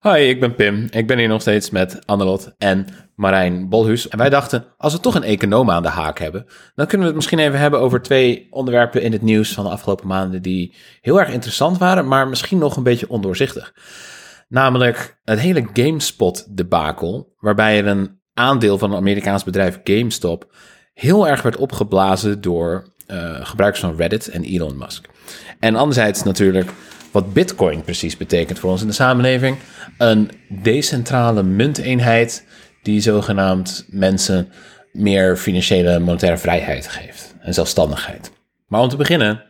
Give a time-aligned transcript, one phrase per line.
[0.00, 0.86] Hoi, ik ben Pim.
[0.90, 4.08] Ik ben hier nog steeds met Annelot en Marijn Bolhuis.
[4.08, 7.06] En wij dachten, als we toch een econoom aan de haak hebben, dan kunnen we
[7.06, 10.74] het misschien even hebben over twee onderwerpen in het nieuws van de afgelopen maanden die
[11.00, 13.74] heel erg interessant waren, maar misschien nog een beetje ondoorzichtig.
[14.48, 20.54] Namelijk het hele GameSpot-debakel, waarbij er een aandeel van het Amerikaans bedrijf GameStop
[20.92, 25.08] heel erg werd opgeblazen door uh, gebruikers van Reddit en Elon Musk.
[25.58, 26.70] En anderzijds natuurlijk
[27.10, 29.56] wat Bitcoin precies betekent voor ons in de samenleving.
[29.98, 32.46] Een decentrale munteenheid
[32.82, 34.52] die zogenaamd mensen
[34.92, 38.32] meer financiële monetaire vrijheid geeft en zelfstandigheid.
[38.66, 39.42] Maar om te beginnen,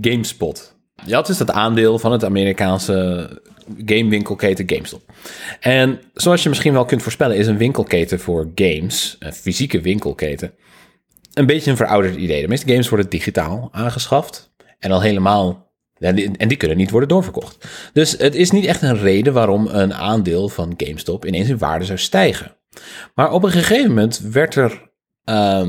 [0.00, 0.76] GameSpot.
[1.06, 3.30] Je had dus dat aandeel van het Amerikaanse
[3.84, 5.12] gamewinkelketen GameStop.
[5.60, 10.52] En zoals je misschien wel kunt voorspellen, is een winkelketen voor games, een fysieke winkelketen,
[11.34, 12.42] een beetje een verouderd idee.
[12.42, 14.52] De meeste games worden digitaal aangeschaft.
[14.78, 15.67] En al helemaal
[15.98, 17.68] en die, en kunnen niet worden doorverkocht.
[17.92, 21.84] Dus het is niet echt een reden waarom een aandeel van GameStop ineens in waarde
[21.84, 22.56] zou stijgen.
[23.14, 24.90] Maar op een gegeven moment werd er
[25.24, 25.66] uh,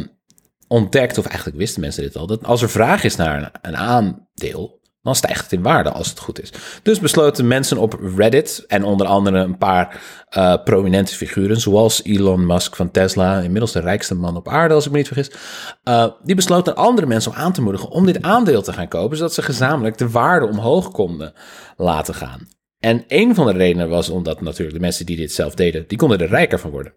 [0.68, 3.78] ontdekt, of eigenlijk wisten mensen dit al, dat als er vraag is naar een, een
[3.78, 6.52] aandeel, dan stijgt het in waarde als het goed is.
[6.84, 10.02] Dus besloten mensen op Reddit en onder andere een paar
[10.38, 14.86] uh, prominente figuren, zoals Elon Musk van Tesla, inmiddels de rijkste man op aarde, als
[14.86, 15.32] ik me niet vergis,
[15.84, 19.18] uh, die besloten andere mensen om aan te moedigen om dit aandeel te gaan kopen,
[19.18, 21.34] zodat ze gezamenlijk de waarde omhoog konden
[21.78, 22.48] laten gaan.
[22.80, 25.98] En een van de redenen was omdat natuurlijk de mensen die dit zelf deden, die
[25.98, 26.94] konden er rijker van worden.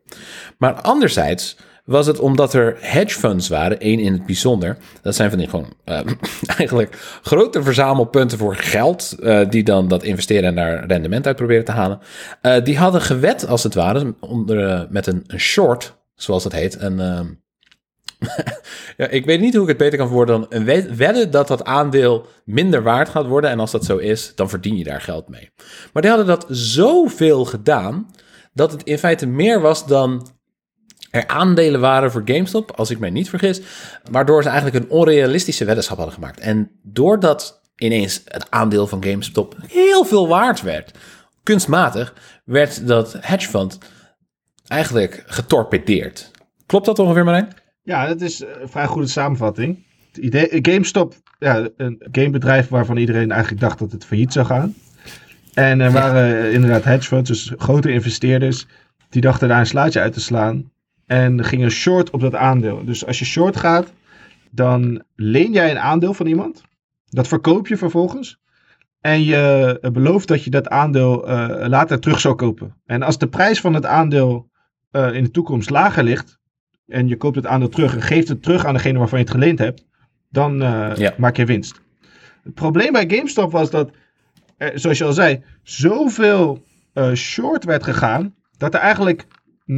[0.59, 4.77] Maar anderzijds was het omdat er hedge funds waren, één in het bijzonder.
[5.03, 6.01] Dat zijn van die gewoon uh,
[6.59, 11.65] eigenlijk grote verzamelpunten voor geld, uh, die dan dat investeren en daar rendement uit proberen
[11.65, 12.01] te halen.
[12.43, 16.81] Uh, die hadden gewet, als het ware, onder, met een, een, short, zoals dat heet.
[16.81, 16.97] Een,
[18.97, 20.65] ja, ik weet niet hoe ik het beter kan verwoorden dan
[20.97, 23.51] wedden dat dat aandeel minder waard gaat worden.
[23.51, 25.51] En als dat zo is, dan verdien je daar geld mee.
[25.93, 28.11] Maar die hadden dat zoveel gedaan,
[28.53, 30.27] dat het in feite meer was dan
[31.13, 33.61] er aandelen waren voor GameStop, als ik mij niet vergis,
[34.11, 36.41] waardoor ze eigenlijk een onrealistische weddenschap hadden gemaakt.
[36.41, 40.99] En doordat ineens het aandeel van GameStop heel veel waard werd,
[41.43, 42.15] kunstmatig,
[42.45, 43.79] werd dat hedge fund
[44.67, 46.31] eigenlijk getorpedeerd.
[46.67, 47.49] Klopt dat ongeveer, Marijn?
[47.83, 49.87] Ja, dat is een vrij goede samenvatting.
[50.07, 54.75] Het idee, GameStop, ja, een gamebedrijf waarvan iedereen eigenlijk dacht dat het failliet zou gaan.
[55.55, 58.67] En er waren inderdaad hedge funds, dus grote investeerders,
[59.09, 60.71] die dachten daar een slaatje uit te slaan.
[61.13, 62.85] En gingen short op dat aandeel.
[62.85, 63.93] Dus als je short gaat,
[64.51, 66.63] dan leen jij een aandeel van iemand.
[67.05, 68.41] Dat verkoop je vervolgens.
[69.01, 72.77] En je belooft dat je dat aandeel uh, later terug zou kopen.
[72.87, 74.51] En als de prijs van het aandeel
[74.93, 76.39] uh, in de toekomst lager ligt.
[76.87, 79.35] En je koopt het aandeel terug en geeft het terug aan degene waarvan je het
[79.35, 79.87] geleend hebt.
[80.29, 81.15] Dan uh, ja.
[81.17, 81.81] maak je winst.
[82.43, 83.91] Het probleem bij GameStop was dat,
[84.75, 86.63] zoals je al zei, zoveel
[87.15, 88.35] short werd gegaan.
[88.57, 89.27] Dat er eigenlijk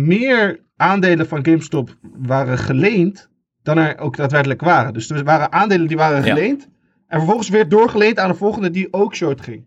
[0.02, 3.28] meer aandelen van GameStop waren geleend
[3.62, 4.92] dan er ook daadwerkelijk waren.
[4.92, 6.68] Dus er waren aandelen die waren geleend.
[7.06, 9.64] En vervolgens weer doorgeleend aan de volgende die ook short ging.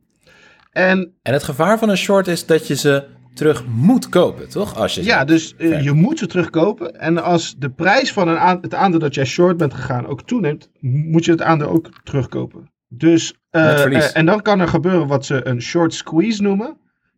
[0.72, 4.76] En, en het gevaar van een short is dat je ze terug moet kopen, toch?
[4.76, 7.00] Als je ja, dus uh, je moet ze terugkopen.
[7.00, 10.70] En als de prijs van een het aandeel dat jij short bent gegaan ook toeneemt,
[10.82, 12.72] moet je het aandeel ook terugkopen.
[12.88, 16.78] Dus, uh, en dan kan er gebeuren wat ze een short squeeze noemen.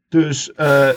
[0.10, 0.90] Dus uh,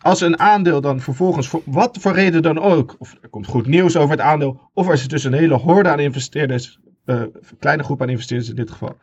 [0.00, 3.66] als een aandeel dan vervolgens, voor wat voor reden dan ook, of er komt goed
[3.66, 7.82] nieuws over het aandeel, of er is dus een hele horde aan investeerders, een kleine
[7.82, 8.96] groep aan investeerders in dit geval,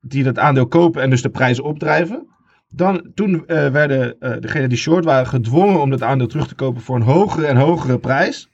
[0.00, 2.26] die dat aandeel kopen en dus de prijzen opdrijven.
[2.68, 6.96] Dan, toen werden degenen die short waren gedwongen om dat aandeel terug te kopen voor
[6.96, 8.48] een hogere en hogere prijs.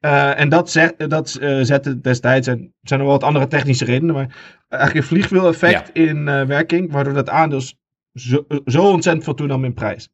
[0.00, 1.30] en dat, zet, dat
[1.62, 4.36] zette destijds, en zijn er wel wat andere technische redenen, maar
[4.68, 6.02] eigenlijk een vliegwiel-effect ja.
[6.02, 7.60] in werking, waardoor dat aandeel
[8.18, 10.08] zo, zo ontzettend veel toenam in prijs.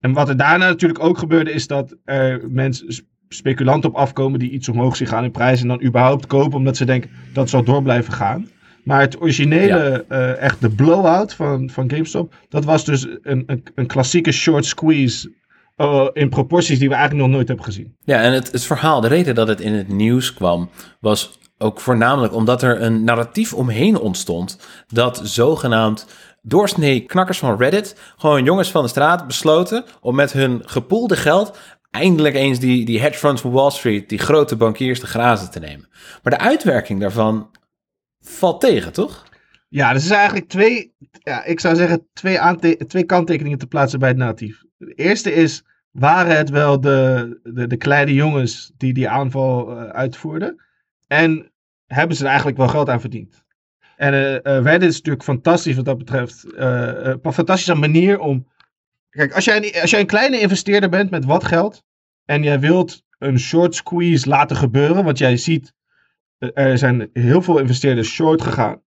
[0.00, 4.50] En wat er daarna natuurlijk ook gebeurde, is dat er mensen, speculanten op afkomen die
[4.50, 5.60] iets omhoog zien gaan in prijs.
[5.60, 8.48] En dan überhaupt kopen omdat ze denken dat zal door blijven gaan.
[8.84, 10.16] Maar het originele, ja.
[10.16, 14.64] uh, echt de blowout van, van GameStop, dat was dus een, een, een klassieke short
[14.64, 15.32] squeeze
[15.76, 17.96] uh, in proporties die we eigenlijk nog nooit hebben gezien.
[18.04, 20.70] Ja, en het, het verhaal, de reden dat het in het nieuws kwam,
[21.00, 26.06] was ook voornamelijk omdat er een narratief omheen ontstond dat zogenaamd
[26.48, 31.58] doorsnee knakkers van Reddit, gewoon jongens van de straat, besloten om met hun gepoelde geld
[31.90, 35.60] eindelijk eens die, die hedge funds van Wall Street, die grote bankiers, te grazen te
[35.60, 35.88] nemen.
[36.22, 37.50] Maar de uitwerking daarvan
[38.20, 39.26] valt tegen, toch?
[39.68, 42.38] Ja, dus er zijn eigenlijk twee, ja, ik zou zeggen, twee,
[42.86, 44.62] twee kanttekeningen te plaatsen bij het narratief.
[44.76, 49.88] De eerste is, waren het wel de, de, de kleine jongens die die aanval uh,
[49.88, 50.62] uitvoerden?
[51.06, 51.52] En
[51.86, 53.46] hebben ze er eigenlijk wel geld aan verdiend?
[53.98, 56.44] En uh, uh, Reddit is natuurlijk fantastisch wat dat betreft.
[56.46, 56.90] Uh,
[57.22, 58.46] een fantastische manier om
[59.10, 61.84] Kijk, als jij, een, als jij een kleine investeerder bent met wat geld.
[62.24, 65.04] en jij wilt een short squeeze laten gebeuren.
[65.04, 65.72] want jij ziet.
[66.38, 68.82] er zijn heel veel investeerders short gegaan.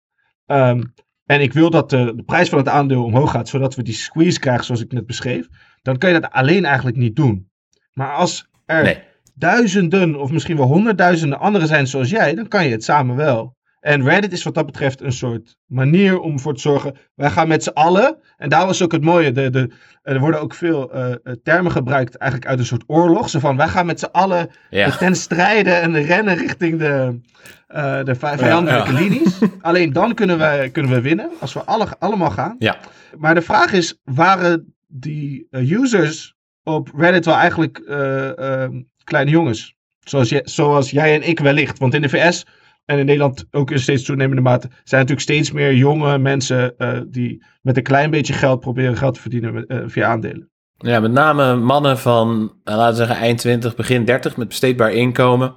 [0.47, 0.83] Ehm,
[1.27, 3.49] en ik wil dat de, de, prijs van het aandeel omhoog gaat.
[3.49, 5.49] zodat we die squeeze krijgen zoals ik net beschreef.
[5.83, 7.51] dan kan je dat alleen eigenlijk niet doen.
[7.93, 9.05] Maar als er
[9.35, 12.35] duizenden of misschien wel honderdduizenden anderen zijn zoals jij.
[12.35, 13.59] dan kan je het samen wel.
[13.81, 16.97] En Reddit is wat dat betreft een soort manier om voor te zorgen.
[17.15, 18.17] Wij gaan met z'n allen.
[18.37, 19.33] En daar was ook het mooie.
[19.33, 19.71] De, de,
[20.03, 23.29] er worden ook veel uh, termen gebruikt eigenlijk uit een soort oorlog.
[23.29, 24.51] Zo van wij gaan met z'n allen
[24.99, 27.21] ten strijden en rennen richting de,
[27.69, 29.39] uh, de vijandelijke linies.
[29.61, 31.31] Alleen dan kunnen we, kunnen we winnen.
[31.41, 32.57] Als we alle, allemaal gaan.
[32.59, 32.77] Ja.
[33.17, 39.75] Maar de vraag is, waren die users op Reddit wel eigenlijk ehm, kleine jongens?
[40.01, 41.79] Zoals, je, zoals jij en ik wellicht.
[41.79, 42.47] Want in de VS
[42.85, 47.01] en in Nederland ook in steeds toenemende mate zijn natuurlijk steeds meer jonge mensen uh,
[47.09, 50.51] die met een klein beetje geld proberen geld te verdienen uh, via aandelen.
[50.77, 54.93] Ja, met name mannen van, uh, laten we zeggen, eind 20, begin 30 met besteedbaar
[54.93, 55.55] inkomen.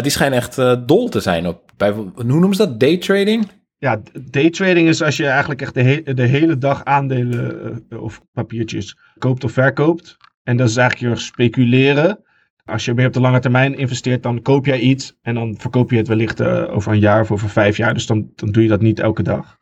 [0.00, 0.56] die schijnen echt
[0.86, 3.50] dol te zijn op, bij, hoe noemen ze dat, daytrading?
[3.78, 8.98] Ja, daytrading is als je eigenlijk echt de, he de hele dag aandelen of papiertjes
[9.18, 10.16] koopt of verkoopt.
[10.42, 12.24] En dat is eigenlijk je speculeren
[12.64, 15.90] als je meer op de lange termijn investeert, dan koop jij iets en dan verkoop
[15.90, 17.94] je het wellicht uh, over een jaar of over vijf jaar.
[17.94, 19.58] Dus dan, dan doe je dat niet elke dag.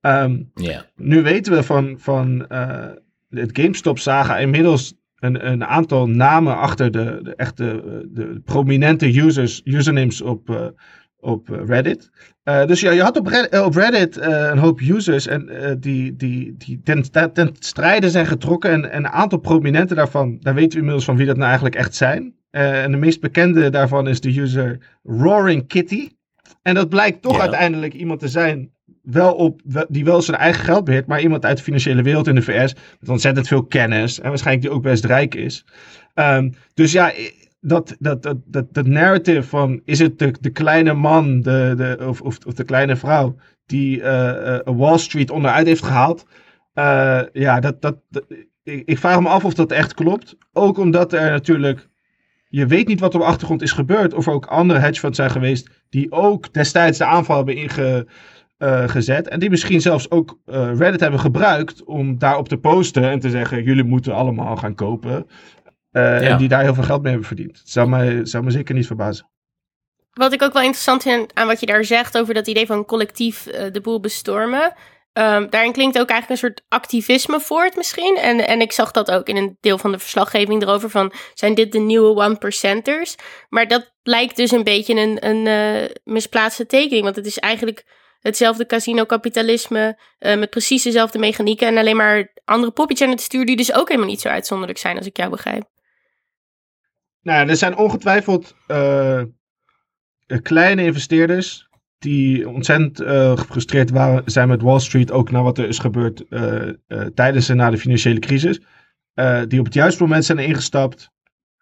[0.00, 0.50] Um,
[0.96, 2.86] Nu weten we van, van uh,
[3.30, 7.82] het GameStop-saga inmiddels een, een aantal namen achter de, de echte
[8.12, 10.66] de prominente users, usernames op, uh,
[11.24, 12.10] op Reddit.
[12.44, 15.70] Uh, dus ja, je had op Reddit, op Reddit uh, een hoop users en, uh,
[15.78, 18.70] die, die, die ten, ten strijde zijn getrokken.
[18.70, 21.76] En, en, een aantal prominenten daarvan, daar weten we inmiddels van wie dat nou eigenlijk
[21.76, 22.34] echt zijn.
[22.50, 26.08] en de meest bekende daarvan is de user Roaring Kitty.
[26.62, 28.72] En dat blijkt toch uiteindelijk iemand te zijn
[29.02, 32.34] wel op, die wel zijn eigen geld beheert, maar iemand uit de financiële wereld in
[32.34, 35.64] de VS met ontzettend veel kennis en waarschijnlijk die ook best rijk is.
[36.14, 37.12] Um, dus ja,
[37.66, 42.06] dat, dat, dat, dat, dat narrative van is het de, de kleine man de, de,
[42.08, 46.26] of, of, de kleine vrouw die uh, Wall Street onderuit heeft gehaald.
[46.74, 47.96] Uh, ja, dat, dat,
[48.62, 50.36] ik, ik, vraag me af of dat echt klopt.
[50.52, 51.88] Ook omdat er natuurlijk,
[52.48, 54.14] je weet niet wat op de achtergrond is gebeurd.
[54.14, 57.56] Of er ook andere hedge funds zijn geweest die ook destijds de aanval hebben
[58.58, 59.28] ingezet.
[59.28, 63.62] en die misschien zelfs ook Reddit hebben gebruikt om daarop te posten en te zeggen:
[63.62, 65.26] jullie moeten allemaal gaan kopen.
[65.94, 67.58] Uh, En die daar heel veel geld mee hebben verdiend.
[67.58, 69.28] Het zou mij, zou me zeker niet verbazen.
[70.12, 72.84] Wat ik ook wel interessant vind aan wat je daar zegt over dat idee van
[72.84, 74.74] collectief uh, de boel bestormen.
[75.18, 78.16] Um, daarin klinkt ook eigenlijk een soort activisme voort misschien.
[78.16, 81.12] En, en ik zag dat ook in een deel van de verslaggeving erover van...
[81.34, 83.14] zijn dit de nieuwe one-percenters?
[83.48, 87.04] Maar dat lijkt dus een beetje een, een uh, misplaatste tekening.
[87.04, 87.84] Want het is eigenlijk
[88.20, 89.98] hetzelfde casino-kapitalisme...
[90.20, 91.66] Uh, met precies dezelfde mechanieken...
[91.66, 93.46] en alleen maar andere poppetjes aan het stuur...
[93.46, 95.72] die dus ook helemaal niet zo uitzonderlijk zijn als ik jou begrijp.
[97.24, 99.22] Nou, er zijn ongetwijfeld uh,
[100.42, 101.68] kleine investeerders
[101.98, 106.24] die ontzettend uh, gefrustreerd waren, zijn met Wall Street, ook na wat er is gebeurd
[106.28, 106.70] uh,
[107.14, 108.60] tijdens en na de financiële crisis.
[109.48, 111.10] die op het juiste moment zijn ingestapt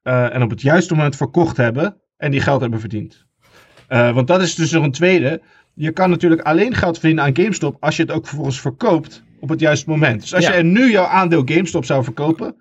[0.03, 3.27] en op het juiste moment verkocht hebben en die geld hebben verdiend.
[3.89, 5.43] want dat is dus nog een tweede.
[5.75, 9.49] Je kan natuurlijk alleen geld verdienen aan GameStop als je het ook vervolgens verkoopt op
[9.49, 10.21] het juiste moment.
[10.21, 12.57] Dus als je nu jouw aandeel GameStop zou verkopen,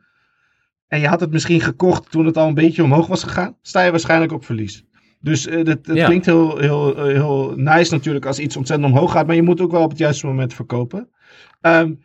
[0.91, 3.81] en je had het misschien gekocht toen het al een beetje omhoog was gegaan, sta
[3.81, 4.85] je waarschijnlijk op verlies.
[5.19, 9.27] Dus uh, dat, klinkt heel, heel, eh, heel nice natuurlijk als iets ontzettend omhoog gaat,
[9.27, 11.09] maar je moet ook wel op het juiste moment verkopen.
[11.61, 11.99] Um,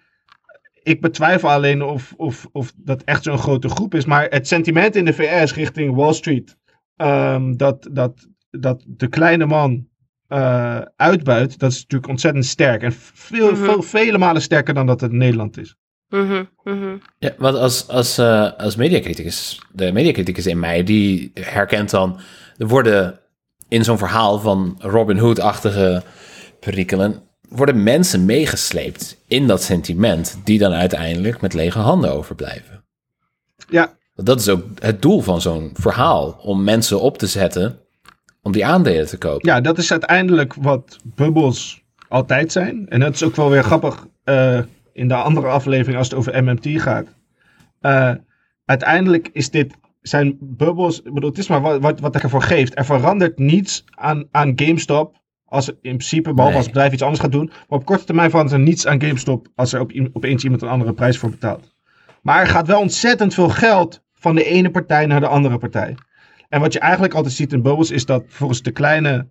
[0.83, 4.97] ik betwijfel alleen of, of, of dat echt zo'n grote groep is, maar het sentiment
[4.97, 6.57] in de VS richting Wall Street,
[6.97, 9.89] um, dat, dat, dat de kleine man
[10.29, 12.83] uh, uitbuit, dat is natuurlijk ontzettend sterk.
[12.83, 13.65] En veel, mm -hmm.
[13.65, 15.77] veel, vele malen sterker dan dat het in Nederland is.
[16.09, 21.91] Mm -hmm, Ja, want als, als, uh, als mediacriticus, de mediacriticus in mij, die herkent
[21.91, 22.21] dan,
[22.57, 23.19] er worden
[23.69, 26.03] in zo'n verhaal van Robin Hood-achtige
[26.61, 32.85] perikelen, worden mensen meegesleept in dat sentiment, die dan uiteindelijk met lege handen overblijven.
[33.69, 33.95] Ja.
[34.15, 37.79] Dat is ook het doel van zo'n verhaal, om mensen op te zetten
[38.43, 39.49] om die aandelen te kopen.
[39.49, 42.89] Ja, dat is uiteindelijk wat bubbels altijd zijn.
[42.89, 44.07] En dat is ook wel weer grappig.
[44.25, 44.61] Uh,
[44.97, 47.07] in de andere aflevering als het over MMT gaat.
[47.81, 48.13] Uh,
[48.65, 52.79] uiteindelijk is dit, zijn bubbels, ik bedoel, het is maar wat, wat, wat ervoor geeft.
[52.79, 57.21] Er verandert niets aan, aan GameStop als in principe, behalve als het bedrijf iets anders
[57.21, 57.47] gaat doen.
[57.47, 60.69] Maar op korte termijn verandert er niets aan GameStop als er op, opeens iemand een
[60.69, 61.75] andere prijs voor betaalt.
[62.23, 65.97] Maar er gaat wel ontzettend veel geld van de ene partij naar de andere partij.
[66.49, 69.29] En wat je eigenlijk altijd ziet in bubbels is dat volgens de kleine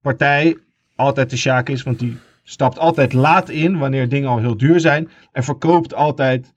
[0.00, 0.56] partij
[0.96, 4.80] altijd de sjaak is, want die stapt altijd laat in wanneer dingen al heel duur
[4.80, 5.08] zijn.
[5.32, 6.52] En verkoopt altijd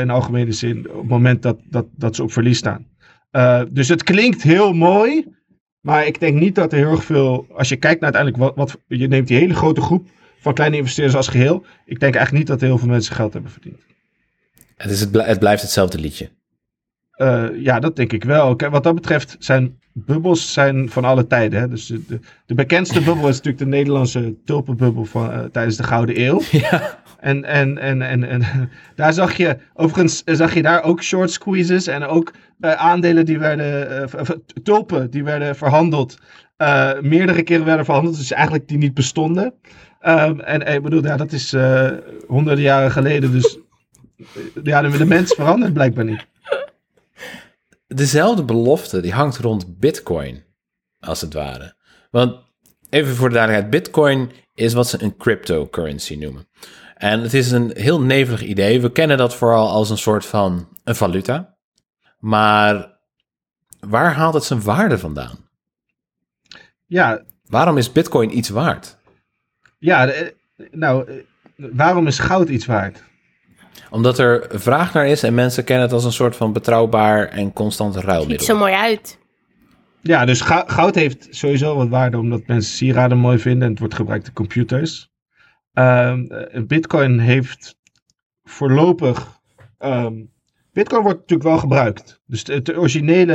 [0.00, 2.86] in algemene zin op het moment dat, dat, dat ze op verlies staan.
[3.70, 5.26] dus het klinkt heel mooi,
[5.80, 8.98] maar ik denk niet dat er heel veel, als je kijkt naar uiteindelijk wat, wat
[8.98, 10.08] je neemt die hele grote groep
[10.40, 11.64] van kleine investeerders als geheel.
[11.84, 13.80] Ik denk eigenlijk niet dat heel veel mensen geld hebben verdiend.
[14.76, 16.30] Het, is het, het blijft hetzelfde liedje.
[17.20, 18.56] Uh, ja, dat denk ik wel.
[18.70, 21.60] Wat dat betreft zijn bubbels zijn van alle tijden.
[21.60, 21.68] Hè?
[21.68, 26.20] Dus de, de, bekendste bubbel is natuurlijk de Nederlandse tulpenbubbel van, uh, tijdens de Gouden
[26.20, 26.40] Eeuw.
[26.50, 26.98] Ja.
[27.18, 28.42] En, en, en, en, en
[28.96, 33.38] daar zag je, overigens zag je daar ook short squeezes en ook uh, aandelen die
[33.38, 34.08] werden,
[34.62, 36.18] tulpen die werden verhandeld.
[37.00, 39.54] meerdere keren werden verhandeld, dus eigenlijk die niet bestonden.
[40.02, 41.56] Um, en ik bedoel, ja, dat is
[42.26, 43.58] honderden jaren geleden, dus
[44.62, 46.28] ja, de, de mens verandert blijkbaar niet
[47.94, 50.44] dezelfde belofte die hangt rond Bitcoin,
[51.00, 51.76] als het ware.
[52.10, 52.36] Want
[52.90, 56.48] even voor de duidelijkheid, Bitcoin is wat ze een cryptocurrency noemen.
[56.94, 58.80] En het is een heel nevelig idee.
[58.80, 61.56] We kennen dat vooral als een soort van een valuta.
[62.18, 62.98] Maar
[63.80, 65.48] waar haalt het zijn waarde vandaan?
[66.86, 67.24] Ja.
[67.44, 68.96] Waarom is Bitcoin iets waard?
[69.78, 70.12] Ja,
[70.70, 71.24] nou,
[71.56, 73.02] waarom is goud iets waard?
[73.90, 77.52] Omdat er vraag naar is en mensen kennen het als een soort van betrouwbaar en
[77.52, 78.38] constant ruilmiddel.
[78.38, 79.18] Ziet zo mooi uit.
[80.02, 83.94] Ja, dus goud heeft sowieso wat waarde omdat mensen sieraden mooi vinden en het wordt
[83.94, 85.10] gebruikt in computers.
[85.72, 86.28] Um,
[86.66, 87.76] Bitcoin heeft
[88.42, 89.40] voorlopig.
[89.78, 90.32] Um,
[90.72, 92.22] Bitcoin wordt natuurlijk wel gebruikt.
[92.26, 93.34] Dus het originele.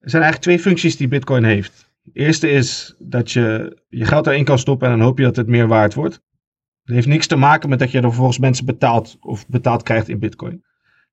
[0.00, 1.90] Er zijn eigenlijk twee functies die Bitcoin heeft.
[2.02, 5.36] De eerste is dat je je geld erin kan stoppen en dan hoop je dat
[5.36, 6.20] het meer waard wordt.
[6.88, 10.08] Het heeft niks te maken met dat je er vervolgens mensen betaalt of betaald krijgt
[10.08, 10.64] in bitcoin.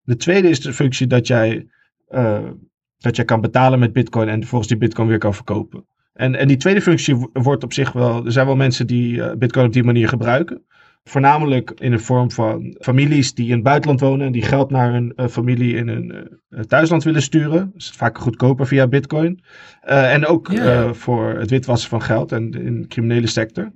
[0.03, 1.67] De tweede is de functie dat jij,
[2.09, 2.49] uh,
[2.97, 5.85] dat jij kan betalen met bitcoin en vervolgens die bitcoin weer kan verkopen.
[6.13, 9.31] En, en die tweede functie wordt op zich wel, er zijn wel mensen die uh,
[9.37, 10.65] bitcoin op die manier gebruiken.
[11.03, 14.91] Voornamelijk in de vorm van families die in het buitenland wonen en die geld naar
[14.91, 16.29] hun uh, familie in hun
[16.67, 17.59] thuisland willen sturen.
[17.71, 19.43] Dat is vaak goedkoper via bitcoin.
[19.81, 20.51] en ook
[20.91, 23.71] voor het witwassen van geld en in de criminele sector.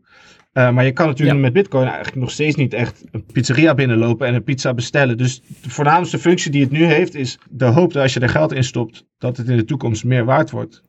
[0.59, 4.27] Uh, maar je kan natuurlijk met Bitcoin eigenlijk nog steeds niet echt een pizzeria binnenlopen
[4.27, 5.17] en een pizza bestellen.
[5.17, 8.29] Dus de voornaamste functie die het nu heeft is de hoop dat als je er
[8.29, 10.83] geld in stopt, dat het in de toekomst meer waard wordt.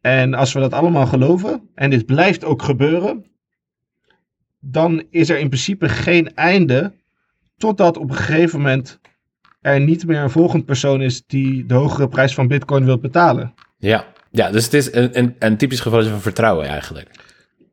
[0.00, 3.24] En als we dat allemaal geloven, en dit blijft ook gebeuren,
[4.60, 6.92] dan is er in principe geen einde
[7.56, 9.00] totdat op een gegeven moment
[9.60, 13.54] er niet meer een volgend persoon is die de hogere prijs van Bitcoin wil betalen.
[13.78, 17.30] Ja, ja dus het is een, een, een typisch geval van vertrouwen eigenlijk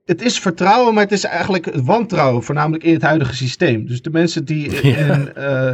[0.09, 3.87] het is vertrouwen, maar het is eigenlijk wantrouwen, voornamelijk in het huidige systeem.
[3.87, 5.71] Dus de mensen die in, uh,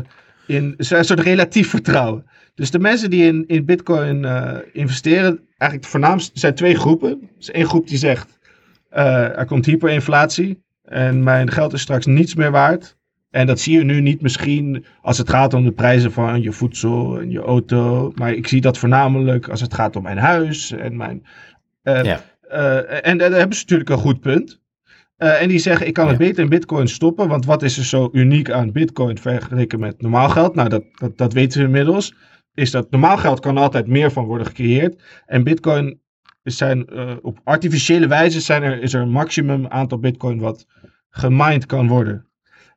[0.47, 2.25] in een soort relatief vertrouwen.
[2.55, 7.29] Dus de mensen die in, in Bitcoin uh, investeren, eigenlijk de voornaamste zijn twee groepen.
[7.39, 8.39] Is één groep die zegt:
[8.93, 12.97] uh, er komt hyperinflatie en mijn geld is straks niets meer waard.
[13.29, 16.51] En dat zie je nu niet misschien als het gaat om de prijzen van je
[16.51, 18.11] voedsel en je auto.
[18.15, 21.25] Maar ik zie dat voornamelijk als het gaat om mijn huis en mijn.
[21.83, 22.21] ja.
[22.55, 24.61] Uh, en daar hebben ze natuurlijk een goed punt.
[25.17, 27.85] Uh, en die zeggen, ik kan het beter in bitcoin stoppen, want wat is er
[27.85, 30.55] zo uniek aan bitcoin vergeleken met normaal geld?
[30.55, 32.13] Nou, dat, dat, dat weten we inmiddels.
[32.53, 35.01] Is dat normaal geld kan altijd meer van worden gecreëerd.
[35.25, 35.99] En bitcoin
[36.43, 40.65] zijn uh, op artificiële wijze zijn er, is er een maximum aantal bitcoin wat
[41.09, 42.27] gemined kan worden.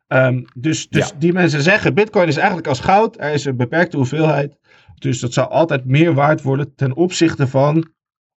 [0.08, 3.96] Um, dus dus die mensen zeggen, bitcoin is eigenlijk als goud, er is een beperkte
[3.96, 4.56] hoeveelheid.
[4.94, 7.90] Dus dat zal altijd meer waard worden ten opzichte van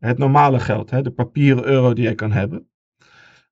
[0.09, 2.69] het normale geld, hè, de papieren euro die je kan hebben.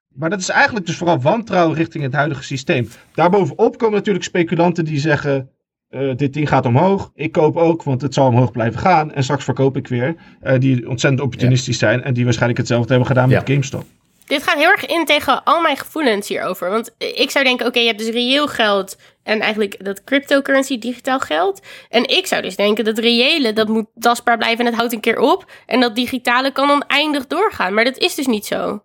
[0.09, 2.89] Maar dat is eigenlijk dus vooral wantrouwen richting het huidige systeem.
[3.15, 5.51] Daarbovenop komen natuurlijk speculanten die zeggen:
[5.91, 7.11] uh, dit ding gaat omhoog.
[7.15, 9.13] Ik koop ook, want het zal omhoog blijven gaan.
[9.13, 10.15] En straks verkoop ik weer.
[10.43, 13.85] Uh, die ontzettend opportunistisch zijn en die waarschijnlijk hetzelfde hebben gedaan met GameStop.
[14.29, 16.71] Dit gaat heel erg in tegen al mijn gevoelens hierover.
[16.71, 21.21] Want ik zou denken, oké, je hebt dus reëel geld en eigenlijk dat cryptocurrency digitaal
[21.21, 21.67] geld.
[21.89, 25.01] En ik zou dus denken, dat reële, dat moet tastbaar blijven en het houdt een
[25.01, 25.51] keer op.
[25.67, 27.75] En dat digitale kan oneindig doorgaan.
[27.75, 28.85] Maar dat is dus niet zo.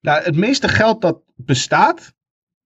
[0.00, 2.12] Nou, het meeste geld dat bestaat,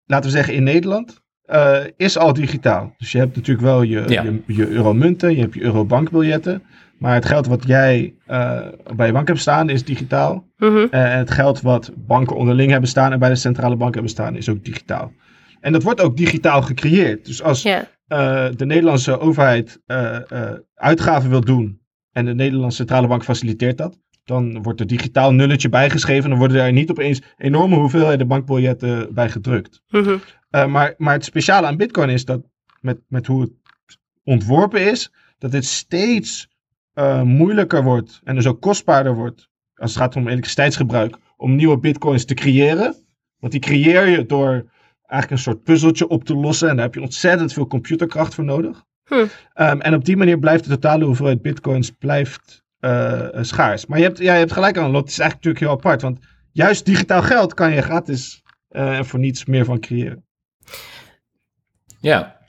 [0.04, 2.94] laten we zeggen in Nederland, uh, is al digitaal.
[2.98, 6.62] Dus je hebt natuurlijk wel je, je, je euromunten, je hebt je eurobankbiljetten.
[7.00, 8.66] Maar het geld wat jij uh,
[8.96, 10.48] bij je bank hebt staan is digitaal.
[10.56, 10.86] Mhm.
[10.90, 14.36] En het geld wat banken onderling hebben staan en bij de centrale bank hebben staan
[14.36, 15.12] is ook digitaal.
[15.60, 17.26] En dat wordt ook digitaal gecreëerd.
[17.26, 17.80] Dus als uh,
[18.56, 20.18] de Nederlandse overheid uh,
[20.74, 21.80] uitgaven wil doen
[22.12, 26.30] en de Nederlandse centrale bank faciliteert dat, dan wordt er digitaal nulletje bijgeschreven.
[26.30, 29.82] Dan worden er niet opeens enorme hoeveelheden bankbiljetten bij gedrukt.
[29.88, 30.16] Mhm.
[30.50, 32.40] maar, maar het speciale aan Bitcoin is dat
[32.80, 33.52] met, met hoe het
[34.24, 36.48] ontworpen is, dat het steeds
[36.94, 41.78] uh, moeilijker wordt en dus ook kostbaarder wordt als het gaat om elektriciteitsgebruik, om nieuwe
[41.78, 42.94] bitcoins te creëren.
[43.38, 44.70] Want die creëer je door
[45.06, 46.68] eigenlijk een soort puzzeltje op te lossen.
[46.68, 48.84] En daar heb je ontzettend veel computerkracht voor nodig.
[49.04, 49.26] Hm.
[49.52, 53.86] Ehm, en op die manier blijft de totale hoeveelheid bitcoins blijft, uh, schaars.
[53.86, 56.02] Maar je hebt, ja, je hebt gelijk aan, het is eigenlijk natuurlijk heel apart.
[56.02, 56.18] Want
[56.52, 60.24] juist digitaal geld kan je gratis uh, voor niets meer van creëren.
[62.00, 62.39] Ja,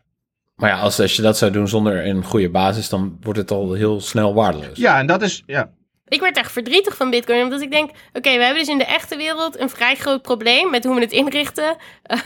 [0.62, 3.52] maar ja, als, als je dat zou doen zonder een goede basis, dan wordt het
[3.52, 4.78] al heel snel waardeloos.
[4.78, 5.72] Ja, en dat is, ja,
[6.12, 8.86] ik werd echt verdrietig van Bitcoin, omdat ik denk: oké, we hebben dus in de
[8.86, 11.76] echte wereld een vrij groot probleem met hoe we het inrichten,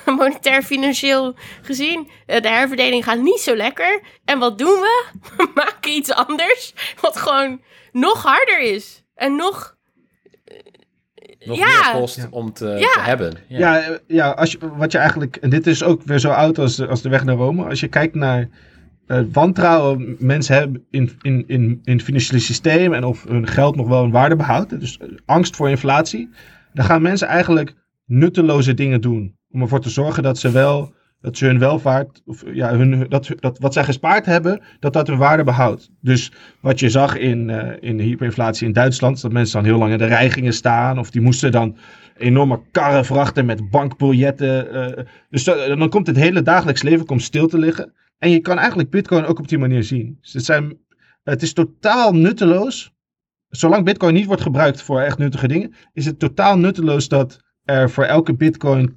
[0.08, 2.10] uh, monetair, financieel gezien.
[2.27, 4.01] Uh, de herverdeling gaat niet zo lekker.
[4.25, 5.06] En wat doen we?
[5.38, 7.62] We maken iets anders, wat gewoon
[7.92, 9.75] nog harder is en nog.
[11.46, 11.66] Nog ja.
[11.66, 12.92] meer kost om te, ja.
[12.94, 13.34] te hebben.
[13.48, 15.36] Ja, ja, ja als je, wat je eigenlijk.
[15.36, 17.66] En dit is ook weer zo oud als de, als de weg naar Rome.
[17.66, 18.50] Als je kijkt naar
[19.08, 23.75] uh, wantrouwen mensen hebben in, in, in, in het financiële systeem en of hun geld
[23.75, 24.80] nog wel een waarde behoudt.
[24.80, 26.30] Dus eh, angst voor inflatie.
[26.74, 27.75] Dan gaan mensen eigenlijk
[28.06, 29.36] nutteloze dingen doen.
[29.52, 30.94] Om ervoor te zorgen dat ze wel
[31.25, 35.08] dat ze hun welvaart, of ja, hun, dat, dat wat zij gespaard hebben, dat dat
[35.08, 35.89] hun waarde behoudt.
[36.01, 39.77] Dus wat je zag in, uh, in de hyperinflatie in Duitsland, dat mensen dan heel
[39.77, 41.77] lang in de rij gingen staan, of die moesten dan
[42.17, 44.75] enorme karren vrachten met bankbiljetten.
[44.75, 47.94] Uh, dus dan komt het hele dagelijks leven komt stil te liggen.
[48.17, 50.17] En je kan eigenlijk Bitcoin ook op die manier zien.
[50.22, 50.77] Dus het, zijn,
[51.24, 52.94] het is totaal nutteloos.
[53.50, 57.89] Zolang Bitcoin niet wordt gebruikt voor echt nuttige dingen, is het totaal nutteloos dat er
[57.89, 58.96] voor elke Bitcoin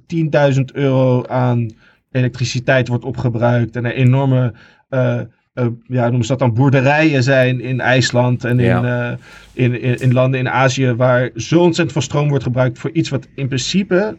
[0.55, 1.69] 10.000 euro aan
[2.11, 3.75] elektriciteit wordt opgebruikt.
[3.75, 4.53] En er enorme,
[4.89, 5.19] uh,
[5.53, 9.11] uh, ja, noemen ze dat dan, boerderijen zijn in IJsland en in, uh,
[9.53, 13.09] in, in, in, landen in Azië waar zo ontzettend veel stroom wordt gebruikt voor iets
[13.09, 14.17] wat in principe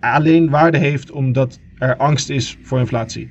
[0.00, 3.30] alleen waarde heeft omdat er angst is voor inflatie.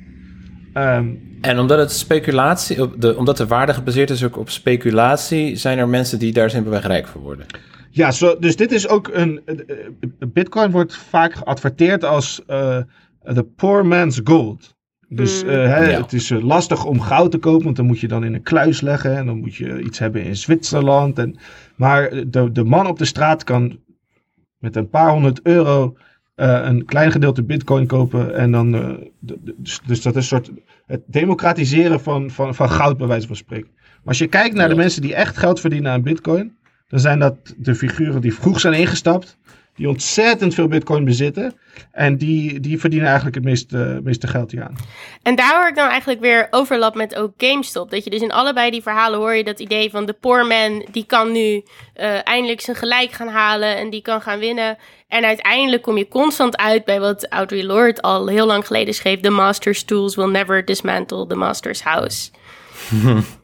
[0.73, 5.77] Um, en omdat het speculatie, de, omdat de waarde gebaseerd is ook op speculatie, zijn
[5.77, 7.45] er mensen die daar simpelweg rijk voor worden.
[7.89, 9.41] Ja, zo, dus dit is ook een.
[10.19, 12.77] Bitcoin wordt vaak geadverteerd als uh,
[13.23, 14.75] the poor man's gold.
[15.07, 16.01] Dus uh, hè, ja.
[16.01, 18.81] het is lastig om goud te kopen, want dan moet je dan in een kluis
[18.81, 21.19] leggen en dan moet je iets hebben in Zwitserland.
[21.19, 21.37] En,
[21.75, 23.79] maar de, de man op de straat kan
[24.57, 25.97] met een paar honderd euro
[26.35, 28.35] uh, een klein gedeelte bitcoin kopen.
[28.35, 30.51] En dan, uh, dus, dus, dat is een soort
[30.85, 33.69] het democratiseren van, van, van goud, bij wijze van spreken.
[33.73, 36.57] Maar als je kijkt naar de mensen die echt geld verdienen aan bitcoin,
[36.87, 39.37] dan zijn dat de figuren die vroeg zijn ingestapt
[39.75, 41.53] die ontzettend veel bitcoin bezitten.
[41.91, 44.75] En die, die verdienen eigenlijk het meeste, meeste geld hier aan.
[45.21, 47.91] En daar hoor ik dan eigenlijk weer overlap met ook GameStop.
[47.91, 50.85] Dat je dus in allebei die verhalen hoor je dat idee van de poor man...
[50.91, 54.77] die kan nu uh, eindelijk zijn gelijk gaan halen en die kan gaan winnen.
[55.07, 59.19] En uiteindelijk kom je constant uit bij wat Audrey Lorde al heel lang geleden schreef...
[59.19, 62.29] The master's tools will never dismantle the master's house.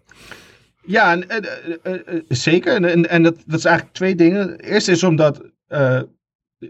[0.88, 2.84] Ja, en, zeker.
[2.84, 4.60] En, en, dat, dat is eigenlijk twee dingen.
[4.60, 6.02] Eerst is omdat uh,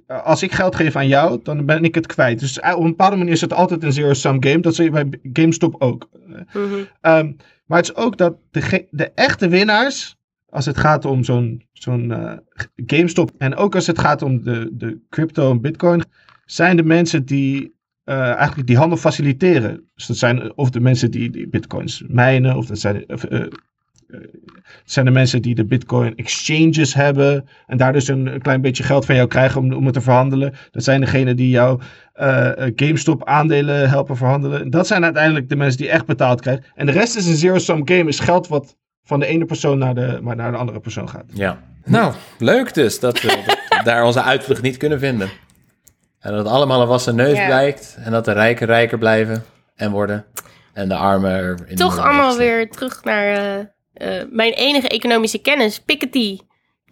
[0.07, 2.39] als ik geld geef aan jou, dan ben ik het kwijt.
[2.39, 4.59] Dus eh, op een bepaalde manier is het altijd een zero-sum game.
[4.59, 6.09] Dat zie je bij GameStop ook.
[6.53, 10.17] Mm um, maar het is ook dat de, de echte winnaars,
[10.49, 12.33] als het gaat om zo'n zo'n uh,
[12.75, 16.03] GameStop en ook als het gaat om de, de crypto en bitcoin,
[16.45, 19.89] zijn de mensen die uh, eigenlijk die handel faciliteren.
[19.95, 23.45] Dus dat zijn of de mensen die, die bitcoins mijnen, of dat zijn uh,
[24.07, 27.47] het zijn de mensen die de Bitcoin exchanges hebben.
[27.67, 30.53] En daar dus een, klein beetje geld van jou krijgen om, om het te verhandelen.
[30.71, 31.81] Dat zijn degenen die jou
[32.15, 34.69] uh, GameStop aandelen helpen verhandelen.
[34.69, 36.63] Dat zijn uiteindelijk de mensen die echt betaald krijgen.
[36.75, 38.07] En de rest is een zero-sum game.
[38.07, 41.25] Is geld wat van de ene persoon naar de, maar naar de andere persoon gaat.
[41.33, 41.59] Ja.
[41.85, 45.29] Nou, leuk dus dat we daar onze uitvlucht niet kunnen vinden.
[46.19, 47.97] En dat het allemaal een wassen neus blijkt.
[47.99, 49.43] En dat de rijken rijker blijven
[49.75, 50.25] en worden.
[50.73, 53.57] En de armen Toch allemaal weer terug naar...
[53.57, 53.65] Uh
[54.01, 56.37] uh, mijn enige economische kennis, Piketty.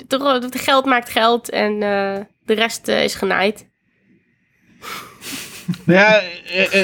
[0.07, 3.67] De, geld maakt geld en uh, de rest uh, is genaaid.
[5.83, 6.21] Nou ja,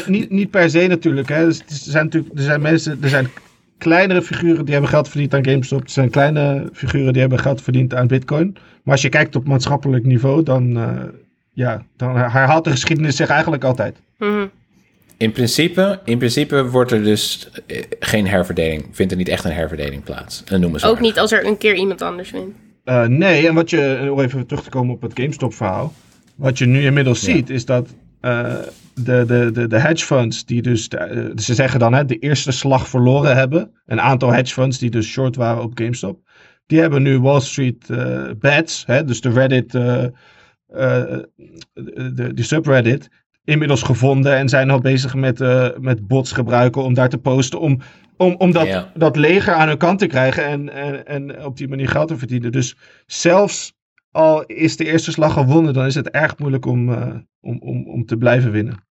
[0.05, 1.29] niet, niet per se natuurlijk.
[1.29, 1.45] Hè.
[1.45, 3.29] Dus er, zijn natuurlijk er zijn mensen, er zijn
[3.77, 5.84] kleinere figuren die hebben geld verdiend aan GameStop.
[5.84, 8.53] Er zijn kleine figuren die hebben geld verdiend aan Bitcoin.
[8.53, 10.79] Maar als je kijkt op maatschappelijk niveau, dan,
[11.53, 13.97] ja, dan herhaalt de geschiedenis zich eigenlijk altijd.
[14.17, 14.51] Mm
[15.21, 19.51] in principe, in principe wordt er dus eh, geen herverdeling, vindt er niet echt een
[19.51, 20.43] herverdeling plaats.
[20.43, 22.55] En noemen ze Ook niet als er een keer iemand anders wint.
[22.86, 25.93] Uh, nee, en wat je, om even terug te komen op het GameStop-verhaal.
[26.36, 27.89] Wat je nu inmiddels ziet, is dat
[28.21, 28.55] uh,
[28.93, 32.51] de, de, de, de hedge funds, die dus, de, ze zeggen dan hè, de eerste
[32.51, 33.71] slag verloren hebben.
[33.86, 36.19] Een aantal hedge funds die dus short waren op GameStop.
[36.65, 40.13] Die hebben nu Wall Street uh, bets, hè, dus de Reddit, de,
[42.34, 43.10] de subreddit
[43.43, 47.60] inmiddels gevonden en zijn al bezig met, uh, met bots gebruiken om daar te posten.
[47.60, 47.80] Om,
[48.17, 51.67] om, om dat, dat leger aan hun kant te krijgen en, en, en op die
[51.67, 52.51] manier geld te verdienen.
[52.51, 52.75] Dus
[53.06, 53.73] zelfs
[54.12, 56.89] al is de eerste slag gewonnen, dan is het erg moeilijk om,
[57.39, 58.89] om, om, om te blijven winnen.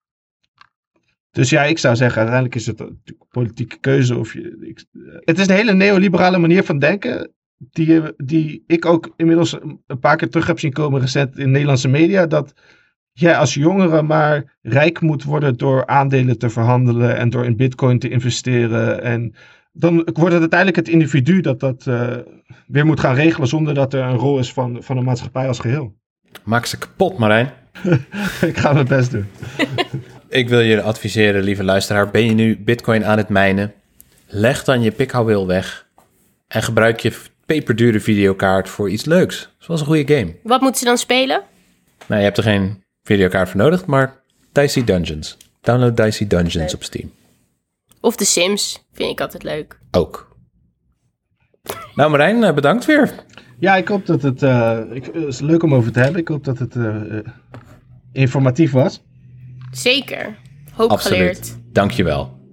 [1.35, 4.19] Dus ja, ik zou zeggen, uiteindelijk is het een politieke keuze.
[4.19, 4.85] Of je, ik,
[5.25, 7.33] het is een hele neoliberale manier van denken.
[7.57, 11.89] Die, die ik ook inmiddels een paar keer terug heb zien komen recent in Nederlandse
[11.89, 12.27] media.
[12.27, 12.53] Dat
[13.15, 17.99] jij als jongere maar rijk moet worden door aandelen te verhandelen en door in bitcoin
[17.99, 19.03] te investeren.
[19.03, 19.35] En
[19.73, 22.17] dan wordt het uiteindelijk het individu dat dat uh,
[22.67, 25.59] weer moet gaan regelen zonder dat er een rol is van, van de maatschappij als
[25.59, 25.95] geheel.
[26.43, 27.51] Maak ze kapot, Marijn.
[28.51, 29.27] ik ga mijn best doen.
[30.29, 32.11] ik wil je adviseren, lieve luisteraar.
[32.11, 33.73] Ben je nu bitcoin aan het mijnen?
[34.27, 35.87] Leg dan je pikhouweel weg
[36.49, 37.13] en gebruik je
[37.47, 39.55] peperdure videokaart voor iets leuks.
[39.59, 40.35] Zoals een goede game.
[40.43, 41.43] Wat moeten ze dan spelen?
[42.07, 45.37] Nou, je hebt er geen videokaart voor nodig, maar Dicey Dungeons.
[45.61, 47.13] Download Dicey Dungeons op Steam.
[48.01, 49.79] Of The Sims, vind ik altijd leuk.
[49.91, 50.37] Ook.
[51.95, 53.15] Nou Marijn, eh, bedankt weer.
[53.59, 56.21] Ja, ik hoop dat het, uh, ik, het is leuk om over te hebben.
[56.21, 56.97] Ik hoop dat het uh,
[58.13, 59.03] informatief was.
[59.71, 60.37] Zeker.
[60.73, 61.19] Hoop Absoluut.
[61.19, 61.57] geleerd.
[61.73, 62.44] Dankjewel.